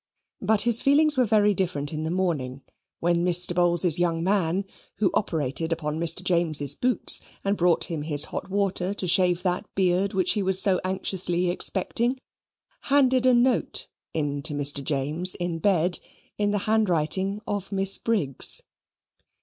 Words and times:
But 0.41 0.63
his 0.63 0.81
feelings 0.81 1.15
were 1.15 1.25
very 1.25 1.53
different 1.53 1.93
in 1.93 2.05
the 2.05 2.09
morning, 2.09 2.63
when 3.01 3.23
Mr. 3.23 3.53
Bowls's 3.53 3.99
young 3.99 4.23
man, 4.23 4.65
who 4.95 5.11
operated 5.13 5.71
upon 5.71 5.99
Mr. 5.99 6.23
James's 6.23 6.73
boots, 6.73 7.21
and 7.43 7.55
brought 7.55 7.83
him 7.83 8.01
his 8.01 8.23
hot 8.25 8.49
water 8.49 8.95
to 8.95 9.05
shave 9.05 9.43
that 9.43 9.67
beard 9.75 10.13
which 10.13 10.31
he 10.31 10.41
was 10.41 10.59
so 10.59 10.81
anxiously 10.83 11.51
expecting, 11.51 12.19
handed 12.89 13.27
a 13.27 13.33
note 13.35 13.89
in 14.11 14.41
to 14.41 14.55
Mr. 14.55 14.83
James 14.83 15.35
in 15.35 15.59
bed, 15.59 15.99
in 16.35 16.49
the 16.49 16.57
handwriting 16.65 17.39
of 17.45 17.71
Miss 17.71 17.99
Briggs. 17.99 18.59